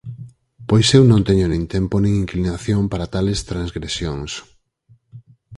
[0.69, 4.31] Pois eu non teño nin tempo nin inclinación para tales transgresións.